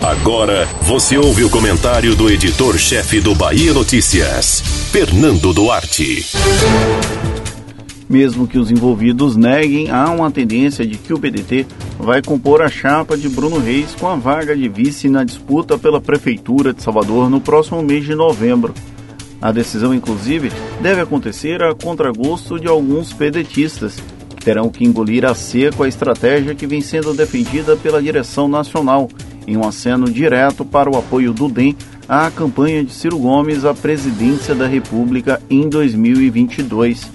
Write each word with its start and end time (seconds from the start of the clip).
Agora 0.00 0.66
você 0.82 1.18
ouve 1.18 1.44
o 1.44 1.50
comentário 1.50 2.16
do 2.16 2.30
editor-chefe 2.30 3.20
do 3.20 3.34
Bahia 3.34 3.74
Notícias, 3.74 4.60
Fernando 4.90 5.52
Duarte. 5.52 6.24
Mesmo 8.08 8.46
que 8.46 8.58
os 8.58 8.70
envolvidos 8.70 9.36
neguem, 9.36 9.90
há 9.90 10.10
uma 10.10 10.30
tendência 10.30 10.86
de 10.86 10.96
que 10.96 11.12
o 11.12 11.18
PDT 11.18 11.66
vai 11.98 12.22
compor 12.22 12.62
a 12.62 12.68
chapa 12.68 13.16
de 13.16 13.28
Bruno 13.28 13.58
Reis 13.58 13.94
com 13.94 14.08
a 14.08 14.16
vaga 14.16 14.56
de 14.56 14.68
vice 14.68 15.08
na 15.08 15.22
disputa 15.24 15.78
pela 15.78 16.00
Prefeitura 16.00 16.72
de 16.72 16.82
Salvador 16.82 17.28
no 17.28 17.40
próximo 17.40 17.82
mês 17.82 18.04
de 18.04 18.14
novembro. 18.14 18.74
A 19.42 19.52
decisão, 19.52 19.94
inclusive, 19.94 20.50
deve 20.80 21.02
acontecer 21.02 21.62
a 21.62 21.74
contragosto 21.74 22.58
de 22.58 22.66
alguns 22.66 23.12
pedetistas, 23.12 23.96
que 24.34 24.44
terão 24.44 24.70
que 24.70 24.84
engolir 24.84 25.24
a 25.24 25.34
seco 25.34 25.82
a 25.82 25.88
estratégia 25.88 26.54
que 26.54 26.66
vem 26.66 26.80
sendo 26.80 27.14
defendida 27.14 27.76
pela 27.76 28.02
direção 28.02 28.48
nacional 28.48 29.08
em 29.46 29.56
um 29.56 29.66
aceno 29.66 30.10
direto 30.10 30.64
para 30.64 30.90
o 30.90 30.98
apoio 30.98 31.32
do 31.32 31.48
DEM 31.48 31.76
à 32.08 32.30
campanha 32.30 32.84
de 32.84 32.92
Ciro 32.92 33.18
Gomes 33.18 33.64
à 33.64 33.72
presidência 33.72 34.54
da 34.54 34.66
República 34.66 35.40
em 35.48 35.68
2022. 35.68 37.10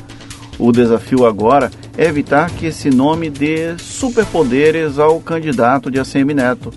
O 0.57 0.71
desafio 0.71 1.25
agora 1.25 1.69
é 1.97 2.05
evitar 2.05 2.49
que 2.49 2.67
esse 2.67 2.89
nome 2.89 3.29
dê 3.29 3.77
superpoderes 3.77 4.97
ao 4.97 5.19
candidato 5.19 5.91
de 5.91 5.99
ACM 5.99 6.33
Neto. 6.33 6.73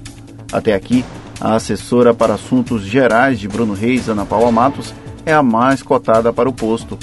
Até 0.53 0.75
aqui, 0.75 1.05
a 1.41 1.55
assessora 1.55 2.13
para 2.13 2.35
assuntos 2.35 2.83
gerais 2.83 3.39
de 3.39 3.47
Bruno 3.47 3.75
Reis, 3.75 4.09
Ana 4.09 4.25
Paula 4.25 4.51
Matos, 4.51 4.93
é 5.25 5.33
a 5.33 5.43
mais 5.43 5.83
cotada 5.83 6.33
para 6.33 6.49
o 6.49 6.53
posto. 6.53 6.99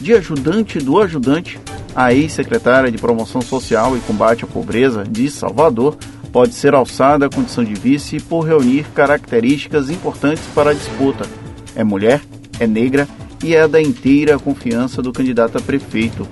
De 0.00 0.14
ajudante 0.14 0.78
do 0.78 1.00
ajudante, 1.00 1.58
a 1.94 2.12
ex-secretária 2.12 2.90
de 2.90 2.98
Promoção 2.98 3.40
Social 3.40 3.96
e 3.96 4.00
Combate 4.00 4.44
à 4.44 4.46
Pobreza 4.46 5.04
de 5.04 5.30
Salvador 5.30 5.96
pode 6.36 6.52
ser 6.52 6.74
alçada 6.74 7.24
à 7.24 7.30
condição 7.30 7.64
de 7.64 7.72
vice 7.72 8.20
por 8.20 8.42
reunir 8.42 8.84
características 8.94 9.88
importantes 9.88 10.44
para 10.54 10.72
a 10.72 10.74
disputa. 10.74 11.26
É 11.74 11.82
mulher, 11.82 12.20
é 12.60 12.66
negra 12.66 13.08
e 13.42 13.54
é 13.54 13.66
da 13.66 13.80
inteira 13.80 14.38
confiança 14.38 15.00
do 15.00 15.14
candidato 15.14 15.56
a 15.56 15.62
prefeito. 15.62 16.28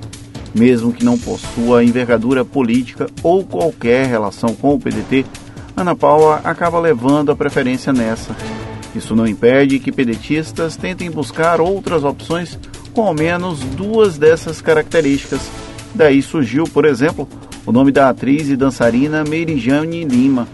Mesmo 0.55 0.93
que 0.93 1.07
não 1.07 1.17
possua 1.17 1.83
envergadura 1.83 2.45
política 2.45 3.07
ou 3.23 3.47
qualquer 3.47 4.07
relação 4.07 4.55
com 4.55 4.75
o 4.75 4.79
PDT, 4.79 5.25
Ana 5.75 5.97
Paula 5.97 6.43
acaba 6.45 6.79
levando 6.79 7.33
a 7.33 7.37
preferência 7.37 7.91
nessa. 7.91 8.37
Isso 8.95 9.17
não 9.17 9.27
impede 9.27 9.79
que 9.79 9.91
pedetistas 9.91 10.77
tentem 10.77 11.11
buscar 11.11 11.63
outras 11.63 12.05
opções 12.05 12.59
com 12.93 13.05
ao 13.05 13.15
menos 13.15 13.61
duas 13.61 14.19
dessas 14.19 14.61
características. 14.61 15.41
Daí 15.95 16.21
surgiu, 16.21 16.65
por 16.65 16.85
exemplo, 16.85 17.27
o 17.67 17.73
nome 17.73 17.91
da 17.91 18.09
atriz 18.09 18.49
e 18.49 18.57
dançarina 18.57 19.25
Merijane 19.25 20.05
Lima. 20.05 20.47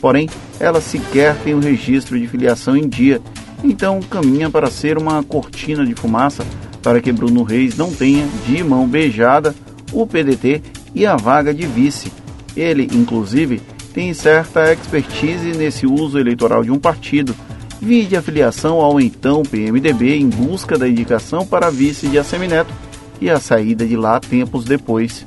Porém, 0.00 0.28
ela 0.58 0.80
sequer 0.80 1.36
tem 1.36 1.54
um 1.54 1.60
registro 1.60 2.18
de 2.18 2.26
filiação 2.26 2.76
em 2.76 2.88
dia, 2.88 3.20
então 3.62 4.00
caminha 4.00 4.50
para 4.50 4.70
ser 4.70 4.98
uma 4.98 5.22
cortina 5.22 5.86
de 5.86 5.94
fumaça 5.94 6.44
para 6.82 7.00
que 7.00 7.12
Bruno 7.12 7.44
Reis 7.44 7.76
não 7.76 7.92
tenha 7.92 8.26
de 8.46 8.62
mão 8.62 8.86
beijada 8.88 9.54
o 9.92 10.06
PDT 10.06 10.60
e 10.94 11.06
a 11.06 11.16
vaga 11.16 11.54
de 11.54 11.66
vice. 11.66 12.12
Ele, 12.56 12.88
inclusive, 12.92 13.60
tem 13.94 14.12
certa 14.12 14.72
expertise 14.72 15.52
nesse 15.56 15.86
uso 15.86 16.18
eleitoral 16.18 16.64
de 16.64 16.70
um 16.70 16.78
partido, 16.78 17.34
vide 17.80 18.16
a 18.16 18.22
filiação 18.22 18.80
ao 18.80 19.00
então 19.00 19.42
PMDB 19.42 20.16
em 20.16 20.28
busca 20.28 20.76
da 20.76 20.88
indicação 20.88 21.46
para 21.46 21.70
vice 21.70 22.08
de 22.08 22.18
Assemineto 22.18 22.72
e 23.20 23.30
a 23.30 23.38
saída 23.38 23.86
de 23.86 23.96
lá 23.96 24.18
tempos 24.18 24.64
depois. 24.64 25.26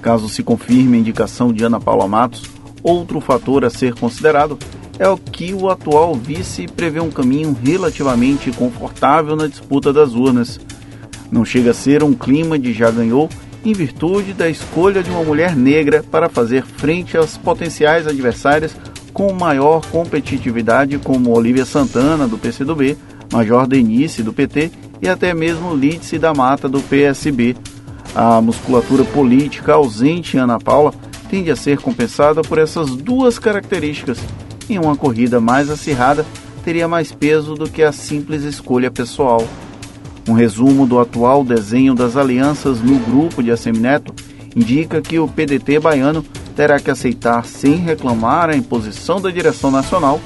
Caso 0.00 0.28
se 0.28 0.42
confirme 0.42 0.96
a 0.96 1.00
indicação 1.00 1.52
de 1.52 1.64
Ana 1.64 1.80
Paula 1.80 2.08
Matos, 2.08 2.42
outro 2.82 3.20
fator 3.20 3.64
a 3.64 3.70
ser 3.70 3.94
considerado 3.94 4.58
é 4.98 5.08
o 5.08 5.16
que 5.16 5.54
o 5.54 5.70
atual 5.70 6.14
vice 6.14 6.66
prevê 6.66 7.00
um 7.00 7.10
caminho 7.10 7.56
relativamente 7.64 8.50
confortável 8.52 9.34
na 9.34 9.46
disputa 9.46 9.92
das 9.92 10.12
urnas. 10.12 10.60
Não 11.30 11.44
chega 11.44 11.70
a 11.70 11.74
ser 11.74 12.02
um 12.02 12.12
clima 12.12 12.58
de 12.58 12.72
já 12.72 12.90
ganhou 12.90 13.28
em 13.64 13.72
virtude 13.72 14.32
da 14.32 14.48
escolha 14.48 15.02
de 15.02 15.10
uma 15.10 15.22
mulher 15.22 15.54
negra 15.54 16.02
para 16.02 16.28
fazer 16.28 16.64
frente 16.64 17.16
às 17.16 17.36
potenciais 17.36 18.06
adversárias 18.06 18.74
com 19.12 19.32
maior 19.32 19.84
competitividade, 19.86 20.98
como 20.98 21.36
Olivia 21.36 21.64
Santana, 21.64 22.26
do 22.26 22.38
PCdoB, 22.38 22.96
Major 23.32 23.66
Denise, 23.66 24.22
do 24.22 24.32
PT 24.32 24.70
e 25.02 25.08
até 25.08 25.34
mesmo 25.34 25.74
Lídice 25.74 26.18
da 26.18 26.32
Mata, 26.32 26.68
do 26.68 26.80
PSB, 26.80 27.56
a 28.14 28.40
musculatura 28.40 29.04
política 29.04 29.74
ausente 29.74 30.36
em 30.36 30.40
Ana 30.40 30.58
Paula 30.58 30.92
tende 31.28 31.50
a 31.50 31.56
ser 31.56 31.78
compensada 31.78 32.42
por 32.42 32.58
essas 32.58 32.90
duas 32.90 33.38
características. 33.38 34.18
Em 34.68 34.78
uma 34.78 34.96
corrida 34.96 35.40
mais 35.40 35.70
acirrada, 35.70 36.26
teria 36.64 36.88
mais 36.88 37.12
peso 37.12 37.54
do 37.54 37.68
que 37.68 37.82
a 37.82 37.92
simples 37.92 38.42
escolha 38.44 38.90
pessoal. 38.90 39.46
Um 40.28 40.32
resumo 40.32 40.86
do 40.86 40.98
atual 40.98 41.44
desenho 41.44 41.94
das 41.94 42.16
alianças 42.16 42.80
no 42.80 42.98
grupo 42.98 43.42
de 43.42 43.50
Assemineto 43.50 44.12
indica 44.54 45.00
que 45.00 45.18
o 45.18 45.28
PDT 45.28 45.78
baiano 45.78 46.24
terá 46.54 46.78
que 46.78 46.90
aceitar 46.90 47.44
sem 47.46 47.76
reclamar 47.76 48.50
a 48.50 48.56
imposição 48.56 49.20
da 49.20 49.30
direção 49.30 49.70
nacional 49.70 50.20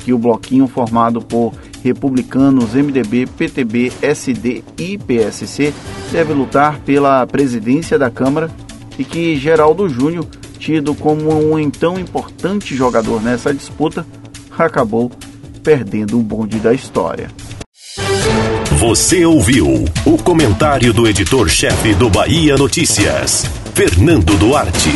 que 0.00 0.12
o 0.12 0.18
bloquinho 0.18 0.66
formado 0.66 1.20
por 1.20 1.52
republicanos, 1.82 2.74
MDB, 2.74 3.26
PTB, 3.26 3.92
SD 4.02 4.62
e 4.78 4.98
PSC 4.98 5.72
deve 6.12 6.32
lutar 6.32 6.78
pela 6.80 7.26
presidência 7.26 7.98
da 7.98 8.10
Câmara 8.10 8.50
e 8.98 9.04
que 9.04 9.36
Geraldo 9.36 9.88
Júnior, 9.88 10.26
tido 10.58 10.94
como 10.94 11.32
um 11.32 11.58
então 11.58 11.98
importante 11.98 12.76
jogador 12.76 13.22
nessa 13.22 13.52
disputa, 13.54 14.06
acabou 14.58 15.10
perdendo 15.62 16.18
o 16.18 16.22
bonde 16.22 16.58
da 16.58 16.72
história. 16.72 17.30
Você 18.78 19.24
ouviu 19.24 19.66
o 20.06 20.16
comentário 20.22 20.92
do 20.92 21.06
editor-chefe 21.06 21.94
do 21.94 22.08
Bahia 22.08 22.56
Notícias, 22.56 23.44
Fernando 23.74 24.38
Duarte. 24.38 24.90